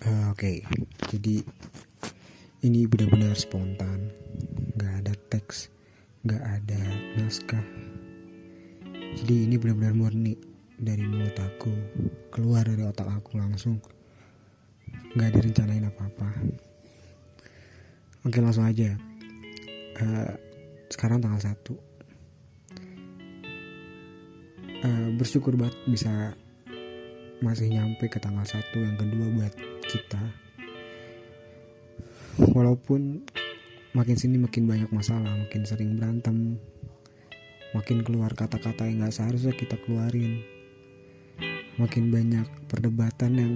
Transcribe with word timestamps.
Eh, 0.00 0.24
Oke, 0.32 0.64
jadi 1.12 1.44
ini 2.64 2.88
benar-benar 2.88 3.36
spontan, 3.36 4.08
nggak 4.72 4.94
ada 5.04 5.12
teks, 5.28 5.68
nggak 6.24 6.40
ada 6.40 6.80
naskah. 7.20 7.60
Jadi 9.20 9.44
ini 9.44 9.60
benar-benar 9.60 9.92
murni 9.92 10.40
dari 10.80 11.04
mulut 11.04 11.36
aku, 11.36 11.68
keluar 12.32 12.64
dari 12.64 12.80
otak 12.80 13.12
aku 13.12 13.36
langsung, 13.36 13.76
nggak 15.12 15.36
ada 15.36 15.38
rencanain 15.44 15.84
apa-apa. 15.84 16.28
Oke 18.24 18.40
langsung 18.40 18.64
aja. 18.64 18.96
Eh, 20.00 20.32
sekarang 20.88 21.20
tanggal 21.20 21.44
1 21.44 21.76
Eh, 24.80 25.08
bersyukur 25.12 25.60
banget 25.60 25.76
bisa 25.84 26.32
masih 27.44 27.68
nyampe 27.68 28.08
ke 28.08 28.16
tanggal 28.16 28.48
1 28.48 28.80
yang 28.80 28.96
kedua 28.96 29.28
buat 29.36 29.79
kita. 29.90 30.22
Walaupun 32.38 33.26
makin 33.90 34.14
sini 34.14 34.38
makin 34.38 34.70
banyak 34.70 34.86
masalah 34.94 35.34
makin 35.34 35.66
sering 35.66 35.98
berantem 35.98 36.62
makin 37.74 38.06
keluar 38.06 38.30
kata-kata 38.38 38.86
yang 38.86 39.02
gak 39.02 39.18
seharusnya 39.18 39.50
kita 39.50 39.74
keluarin 39.82 40.46
makin 41.74 42.14
banyak 42.14 42.46
perdebatan 42.70 43.32
yang 43.34 43.54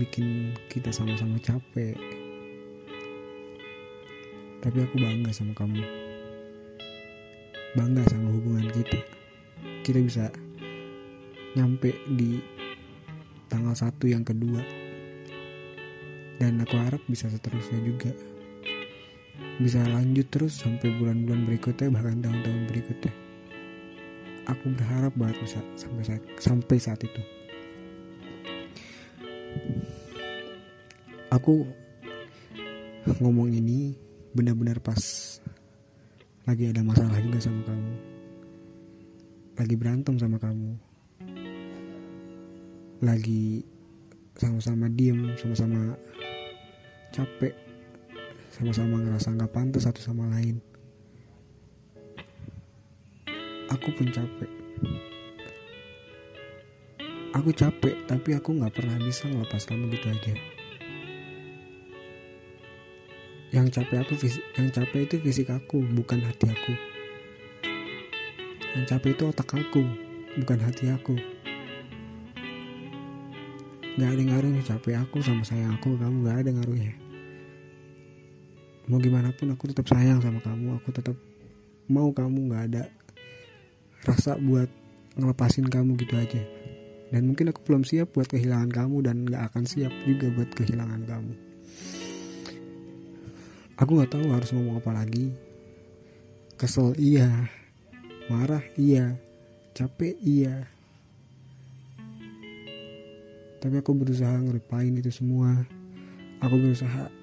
bikin 0.00 0.56
kita 0.72 0.88
sama-sama 0.94 1.36
capek. 1.42 1.98
Tapi 4.60 4.76
aku 4.76 4.96
bangga 5.00 5.32
sama 5.32 5.56
kamu. 5.56 5.82
Bangga 7.74 8.04
sama 8.06 8.28
hubungan 8.28 8.68
kita. 8.70 9.00
Kita 9.82 9.98
bisa 9.98 10.28
nyampe 11.58 11.96
di 12.12 12.38
tanggal 13.50 13.74
1 13.74 13.98
yang 14.06 14.22
kedua 14.22 14.79
dan 16.40 16.56
aku 16.64 16.72
harap 16.80 17.04
bisa 17.04 17.28
seterusnya 17.28 17.84
juga. 17.84 18.08
Bisa 19.60 19.84
lanjut 19.84 20.24
terus 20.32 20.56
sampai 20.56 20.88
bulan-bulan 20.96 21.44
berikutnya 21.44 21.92
bahkan 21.92 22.24
tahun-tahun 22.24 22.64
berikutnya. 22.72 23.12
Aku 24.48 24.72
berharap 24.72 25.12
banget 25.20 25.36
bisa 25.44 25.60
sampai 25.76 26.02
saat, 26.08 26.24
sampai 26.40 26.76
saat 26.80 27.00
itu. 27.04 27.22
Aku 31.28 31.68
ngomong 33.20 33.52
ini 33.52 33.92
benar-benar 34.32 34.80
pas 34.80 34.98
lagi 36.48 36.72
ada 36.72 36.80
masalah 36.80 37.20
juga 37.20 37.38
sama 37.38 37.62
kamu. 37.68 37.92
Lagi 39.60 39.74
berantem 39.76 40.16
sama 40.16 40.40
kamu. 40.40 40.72
Lagi 43.04 43.60
sama-sama 44.40 44.88
diem 44.88 45.36
sama-sama 45.36 46.00
capek. 47.10 47.54
Sama-sama 48.50 48.98
ngerasa 48.98 49.34
nggak 49.34 49.52
pantas 49.54 49.86
satu 49.86 50.02
sama 50.02 50.26
lain. 50.30 50.58
Aku 53.70 53.94
pun 53.94 54.10
capek. 54.10 54.50
Aku 57.30 57.54
capek 57.54 57.94
tapi 58.10 58.34
aku 58.34 58.58
nggak 58.58 58.74
pernah 58.74 58.98
bisa 58.98 59.30
ngelepas 59.30 59.62
kamu 59.62 59.86
gitu 59.94 60.06
aja. 60.10 60.34
Yang 63.50 63.66
capek 63.78 63.98
aku 64.02 64.14
yang 64.58 64.68
capek 64.74 65.00
itu 65.06 65.16
fisik 65.22 65.48
aku 65.50 65.82
bukan 65.94 66.22
hati 66.22 66.50
aku. 66.50 66.74
Yang 68.74 68.84
capek 68.90 69.10
itu 69.14 69.24
otak 69.30 69.50
aku 69.54 69.82
bukan 70.42 70.58
hati 70.58 70.90
aku. 70.90 71.14
Nggak 73.94 74.10
ada 74.10 74.22
ngaruhnya 74.22 74.62
capek 74.66 74.94
aku 75.02 75.18
sama 75.22 75.42
sayang 75.46 75.78
aku 75.78 75.98
kamu 75.98 76.26
nggak 76.26 76.38
ada 76.46 76.50
ngaruhnya 76.54 76.99
mau 78.90 78.98
gimana 78.98 79.30
pun 79.30 79.54
aku 79.54 79.70
tetap 79.70 79.86
sayang 79.86 80.18
sama 80.18 80.42
kamu. 80.42 80.82
Aku 80.82 80.90
tetap 80.90 81.14
mau 81.86 82.10
kamu 82.10 82.50
nggak 82.50 82.64
ada 82.74 82.82
rasa 84.02 84.34
buat 84.34 84.66
ngelepasin 85.14 85.70
kamu 85.70 85.94
gitu 86.02 86.18
aja. 86.18 86.42
Dan 87.14 87.30
mungkin 87.30 87.54
aku 87.54 87.62
belum 87.62 87.86
siap 87.86 88.10
buat 88.14 88.26
kehilangan 88.26 88.70
kamu 88.70 88.96
dan 89.06 89.16
nggak 89.26 89.42
akan 89.54 89.62
siap 89.66 89.94
juga 90.02 90.26
buat 90.34 90.50
kehilangan 90.50 91.02
kamu. 91.06 91.32
Aku 93.78 93.90
nggak 93.94 94.10
tahu 94.10 94.26
harus 94.34 94.50
ngomong 94.50 94.82
apa 94.82 94.90
lagi. 94.90 95.30
Kesel 96.58 96.92
iya 96.98 97.30
marah 98.26 98.62
iya 98.74 99.14
capek 99.72 100.18
iya. 100.20 100.66
Tapi 103.60 103.74
aku 103.78 103.94
berusaha 103.94 104.34
ngelupain 104.34 104.92
itu 104.98 105.14
semua. 105.14 105.62
Aku 106.40 106.56
berusaha 106.56 107.19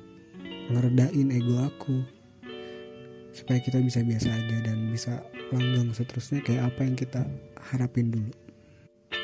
ngeredain 0.71 1.31
ego 1.31 1.63
aku. 1.63 2.03
Supaya 3.31 3.61
kita 3.61 3.79
bisa 3.79 4.01
biasa 4.01 4.33
aja 4.33 4.57
dan 4.65 4.89
bisa 4.89 5.21
langgang 5.53 5.93
seterusnya 5.93 6.41
kayak 6.43 6.73
apa 6.73 6.81
yang 6.83 6.95
kita 6.97 7.21
harapin 7.71 8.11
dulu. 8.11 8.33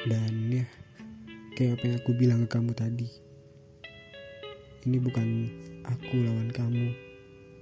Dan 0.07 0.53
ya 0.53 0.65
kayak 1.57 1.79
apa 1.79 1.83
yang 1.89 1.97
aku 1.99 2.11
bilang 2.15 2.39
ke 2.45 2.49
kamu 2.55 2.71
tadi. 2.77 3.09
Ini 4.83 4.97
bukan 4.99 5.27
aku 5.87 6.13
lawan 6.23 6.51
kamu. 6.51 6.93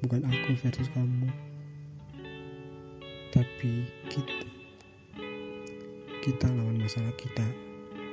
Bukan 0.02 0.22
aku 0.26 0.50
versus 0.60 0.90
kamu. 0.94 1.30
Tapi 3.32 3.72
kita. 4.10 4.48
Kita 6.22 6.48
lawan 6.54 6.82
masalah 6.82 7.14
kita. 7.18 7.46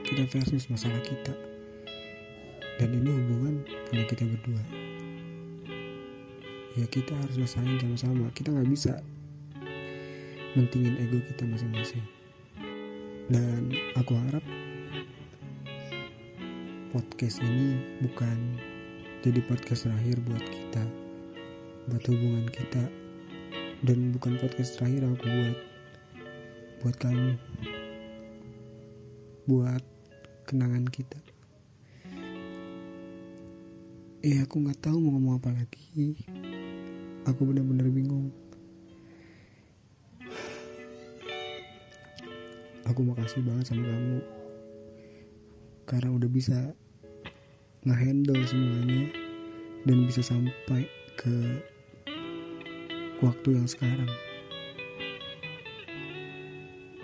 Kita 0.07 0.25
versus 0.31 0.69
masalah 0.71 1.01
kita. 1.05 1.35
Dan 2.79 2.95
ini 2.95 3.11
hubungan 3.11 3.67
punya 3.91 4.05
kita 4.07 4.23
berdua 4.23 4.78
ya 6.79 6.87
kita 6.87 7.11
harus 7.11 7.35
selesaiin 7.35 7.83
sama-sama. 7.83 8.31
Kita 8.31 8.55
nggak 8.55 8.71
bisa 8.71 9.03
mentingin 10.55 10.95
ego 11.03 11.19
kita 11.35 11.43
masing-masing. 11.43 12.07
Dan 13.27 13.75
aku 13.99 14.15
harap 14.15 14.45
podcast 16.95 17.43
ini 17.43 17.83
bukan 18.07 18.39
jadi 19.27 19.43
podcast 19.45 19.91
terakhir 19.91 20.23
buat 20.23 20.45
kita 20.47 20.83
buat 21.91 22.05
hubungan 22.07 22.47
kita. 22.47 22.85
Dan 23.83 24.15
bukan 24.15 24.39
podcast 24.39 24.79
terakhir 24.79 25.03
aku 25.07 25.27
buat 25.27 25.59
buat 26.79 26.97
kamu 27.03 27.35
buat 29.51 29.83
kenangan 30.47 30.87
kita. 30.87 31.19
Eh 34.23 34.43
aku 34.43 34.63
nggak 34.63 34.83
tahu 34.83 34.99
mau 34.99 35.15
ngomong 35.15 35.35
apa 35.39 35.51
lagi 35.55 36.19
aku 37.29 37.45
benar-benar 37.45 37.93
bingung. 37.93 38.33
Aku 42.89 43.05
makasih 43.05 43.45
banget 43.45 43.69
sama 43.69 43.85
kamu. 43.85 44.19
Karena 45.85 46.09
udah 46.17 46.31
bisa 46.33 46.73
ngehandle 47.85 48.41
semuanya 48.49 49.13
dan 49.85 50.09
bisa 50.09 50.25
sampai 50.25 50.89
ke 51.21 51.61
waktu 53.21 53.49
yang 53.61 53.69
sekarang. 53.69 54.09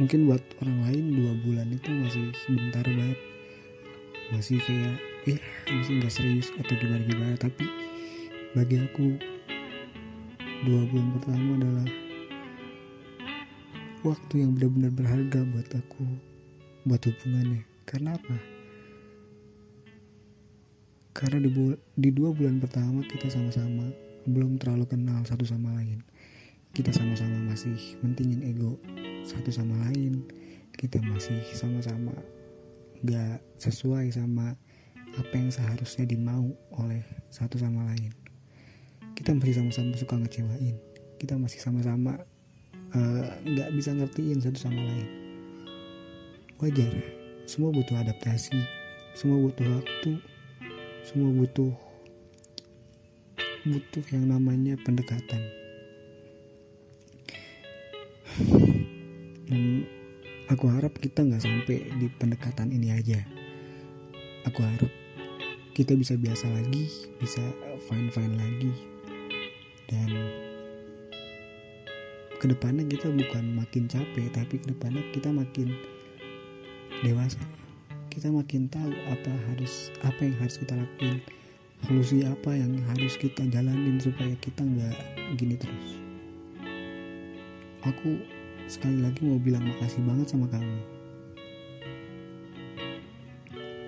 Mungkin 0.01 0.27
buat 0.27 0.43
orang 0.65 0.79
lain 0.91 1.05
dua 1.21 1.33
bulan 1.45 1.69
itu 1.71 1.93
masih 1.93 2.33
sebentar 2.49 2.83
banget. 2.83 3.21
Masih 4.33 4.57
kayak 4.65 4.97
eh 5.29 5.41
masih 5.69 6.01
nggak 6.01 6.13
serius 6.13 6.49
atau 6.57 6.75
gimana 6.77 7.05
gimana 7.05 7.37
tapi 7.37 7.65
bagi 8.53 8.77
aku 8.81 9.17
dua 10.65 10.81
bulan 10.89 11.09
pertama 11.21 11.51
adalah 11.61 11.89
waktu 14.01 14.35
yang 14.41 14.57
benar-benar 14.57 14.93
berharga 14.97 15.41
buat 15.45 15.69
aku 15.77 16.05
buat 16.89 17.05
hubungannya. 17.05 17.69
Karena 17.85 18.17
apa? 18.17 18.37
Karena 21.13 21.45
di, 21.45 21.53
di 22.01 22.11
dua 22.17 22.33
bulan 22.33 22.65
pertama 22.65 23.05
kita 23.05 23.29
sama-sama 23.29 23.93
belum 24.25 24.57
terlalu 24.57 24.89
kenal 24.89 25.21
satu 25.29 25.45
sama 25.45 25.69
lain. 25.77 26.01
Kita 26.73 26.97
sama-sama 26.97 27.45
masih 27.45 28.01
mentingin 28.01 28.41
ego 28.41 28.81
satu 29.29 29.53
sama 29.53 29.77
lain. 29.93 30.25
Kita 30.73 30.97
masih 31.05 31.45
sama-sama 31.53 32.17
gak 33.05 33.45
sesuai 33.61 34.17
sama 34.17 34.57
apa 35.13 35.35
yang 35.37 35.53
seharusnya 35.53 36.09
dimau 36.09 36.57
oleh 36.73 37.05
satu 37.29 37.61
sama 37.61 37.85
lain 37.93 38.24
kita 39.25 39.41
masih 39.41 39.57
sama-sama 39.57 39.97
suka 39.97 40.21
ngecewain. 40.21 40.77
Kita 41.17 41.41
masih 41.41 41.57
sama-sama 41.57 42.21
eh, 42.93 43.25
nggak 43.41 43.73
bisa 43.73 43.97
ngertiin 43.97 44.37
satu 44.45 44.69
sama 44.69 44.85
lain. 44.85 45.09
Wajar. 46.61 46.93
Semua 47.49 47.73
butuh 47.73 48.05
adaptasi. 48.05 48.53
Semua 49.17 49.41
butuh 49.41 49.65
waktu. 49.65 50.21
Semua 51.09 51.33
butuh 51.33 51.73
butuh 53.65 54.05
yang 54.13 54.29
namanya 54.29 54.77
pendekatan. 54.85 55.41
Dan 59.49 59.89
aku 60.53 60.69
harap 60.69 61.01
kita 61.01 61.25
nggak 61.25 61.41
sampai 61.41 61.97
di 61.97 62.13
pendekatan 62.13 62.77
ini 62.77 62.93
aja. 62.93 63.25
Aku 64.53 64.61
harap 64.61 64.93
kita 65.73 65.97
bisa 65.97 66.13
biasa 66.13 66.45
lagi 66.53 66.93
bisa 67.17 67.41
fine 67.89 68.13
fine 68.13 68.37
lagi 68.37 68.94
dan 69.89 70.11
ke 72.41 72.47
depannya 72.53 72.85
kita 72.85 73.09
bukan 73.09 73.57
makin 73.57 73.89
capek 73.89 74.29
tapi 74.33 74.61
ke 74.61 74.69
depannya 74.69 75.01
kita 75.17 75.33
makin 75.33 75.73
dewasa. 77.01 77.41
Kita 78.13 78.31
makin 78.31 78.71
tahu 78.71 78.93
apa 79.11 79.33
harus 79.51 79.91
apa 80.07 80.21
yang 80.23 80.37
harus 80.39 80.57
kita 80.61 80.79
lakuin 80.79 81.19
solusi 81.85 82.25
apa 82.25 82.57
yang 82.57 82.81
harus 82.89 83.19
kita 83.21 83.45
jalanin 83.53 84.01
supaya 84.01 84.33
kita 84.41 84.65
nggak 84.65 84.99
gini 85.37 85.57
terus. 85.61 85.89
Aku 87.85 88.17
sekali 88.65 89.05
lagi 89.05 89.21
mau 89.25 89.37
bilang 89.37 89.69
makasih 89.69 90.01
banget 90.09 90.33
sama 90.33 90.49
kamu. 90.49 90.79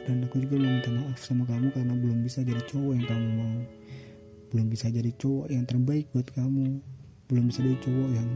Dan 0.07 0.23
aku 0.23 0.39
juga 0.39 0.61
mau 0.61 0.71
minta 0.71 0.91
maaf 0.93 1.19
sama 1.19 1.43
kamu 1.49 1.73
karena 1.73 1.95
belum 1.97 2.19
bisa 2.23 2.45
jadi 2.45 2.61
cowok 2.69 2.93
yang 2.95 3.07
kamu 3.09 3.29
mau 3.37 3.57
belum 4.51 4.67
bisa 4.71 4.87
jadi 4.89 5.11
cowok 5.17 5.51
yang 5.51 5.67
terbaik 5.67 6.07
buat 6.15 6.29
kamu. 6.31 6.79
Belum 7.27 7.45
bisa 7.51 7.63
jadi 7.67 7.79
cowok 7.83 8.09
yang 8.15 8.29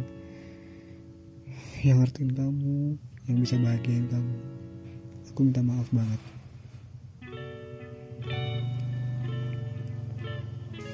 yang 1.80 1.96
ngertiin 2.04 2.32
kamu 2.36 2.98
yang 3.30 3.38
bisa 3.40 3.54
bahagiain 3.56 4.10
kamu. 4.10 4.36
Aku 5.30 5.40
minta 5.46 5.62
maaf 5.62 5.88
banget. 5.94 6.20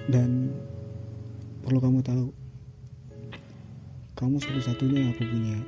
Dan 0.07 0.55
perlu 1.67 1.83
kamu 1.83 1.99
tahu 2.05 2.31
kamu 4.15 4.37
satu-satunya 4.39 4.99
yang 5.03 5.11
aku 5.17 5.25
punya. 5.27 5.59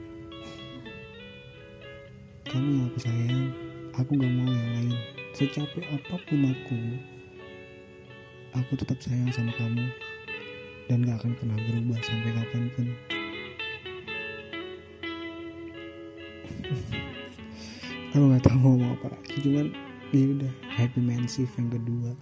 Kamu 2.49 2.69
yang 2.69 2.87
aku 2.93 2.99
sayang 3.03 3.45
aku 3.99 4.11
gak 4.15 4.33
mau 4.39 4.49
yang 4.49 4.71
lain. 4.79 4.95
Secapek 5.35 5.85
apa 5.91 6.17
pun 6.29 6.41
aku 6.47 6.81
aku 8.56 8.79
tetap 8.79 8.97
sayang 9.03 9.33
sama 9.35 9.53
kamu. 9.56 9.89
Dan 10.89 11.05
gak 11.05 11.21
akan 11.21 11.37
pernah 11.37 11.59
berubah 11.61 12.00
sampai 12.00 12.33
kapan 12.33 12.65
pun. 12.73 12.89
Aku 18.17 18.25
gak 18.33 18.45
tahu 18.49 18.56
mau 18.56 18.73
ngomong 18.73 18.97
apa 18.97 19.06
lagi. 19.12 19.37
Cuman 19.45 19.69
ini 20.17 20.33
udah. 20.41 20.53
Happy 20.81 21.00
mansif 21.05 21.53
yang 21.61 21.69
kedua. 21.69 22.17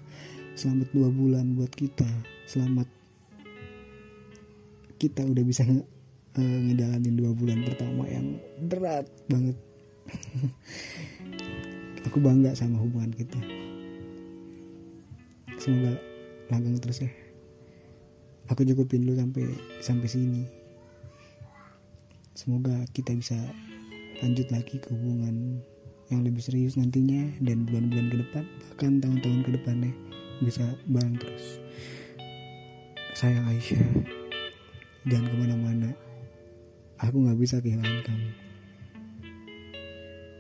Selamat 0.58 0.90
dua 0.90 1.12
bulan 1.14 1.54
buat 1.54 1.70
kita. 1.70 2.08
Selamat 2.50 2.90
kita 4.96 5.22
udah 5.28 5.44
bisa 5.44 5.62
nge 5.62 5.84
uh, 6.40 6.58
ngejalanin 6.66 7.14
dua 7.14 7.30
bulan 7.36 7.62
pertama 7.62 8.08
yang 8.08 8.40
berat 8.66 9.06
banget. 9.30 9.54
Aku 12.10 12.18
bangga 12.18 12.56
sama 12.56 12.80
hubungan 12.80 13.12
kita. 13.12 13.38
Semoga 15.60 16.15
langgeng 16.50 16.78
terus 16.78 17.02
ya. 17.02 17.10
Aku 18.46 18.62
cukupin 18.62 19.02
dulu 19.02 19.18
sampai 19.18 19.46
sampai 19.82 20.08
sini. 20.08 20.44
Semoga 22.36 22.86
kita 22.94 23.16
bisa 23.16 23.34
lanjut 24.22 24.46
lagi 24.54 24.78
ke 24.78 24.94
hubungan 24.94 25.58
yang 26.06 26.22
lebih 26.22 26.38
serius 26.38 26.78
nantinya 26.78 27.26
dan 27.42 27.66
bulan-bulan 27.66 28.06
ke 28.06 28.16
depan 28.22 28.44
bahkan 28.46 28.92
tahun-tahun 29.02 29.40
ke 29.42 29.50
depannya 29.58 29.92
bisa 30.44 30.62
bareng 30.86 31.18
terus. 31.18 31.58
Sayang 33.18 33.48
Aisyah 33.50 33.82
jangan 35.10 35.26
ke 35.26 35.36
mana-mana. 35.40 35.90
Aku 37.02 37.26
nggak 37.26 37.40
bisa 37.40 37.58
kehilangan 37.58 38.06
kamu. 38.06 38.30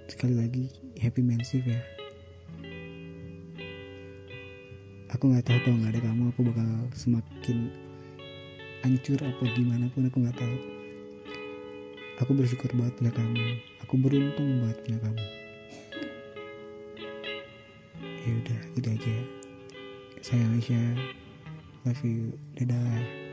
Sekali 0.06 0.34
lagi 0.38 0.64
happy 1.02 1.20
mensif 1.20 1.66
ya 1.66 1.95
aku 5.16 5.32
nggak 5.32 5.48
tahu 5.48 5.58
kalau 5.64 5.76
nggak 5.80 5.96
ada 5.96 6.02
kamu 6.04 6.22
aku 6.28 6.40
bakal 6.44 6.68
semakin 6.92 7.72
hancur 8.84 9.16
apa 9.24 9.42
gimana 9.56 9.88
pun 9.88 10.04
aku 10.04 10.20
nggak 10.20 10.36
tahu. 10.36 10.56
Aku 12.20 12.36
bersyukur 12.36 12.68
banget 12.76 13.00
punya 13.00 13.12
kamu. 13.16 13.44
Aku 13.88 13.94
beruntung 13.96 14.60
banget 14.60 14.78
punya 14.84 14.98
kamu. 15.00 15.24
Ya 17.96 18.32
udah 18.44 18.60
gitu 18.76 18.88
aja. 18.92 19.16
Sayang 20.20 20.52
Aisyah. 20.60 20.88
Love 21.88 22.02
you. 22.04 22.36
Dadah 22.60 23.25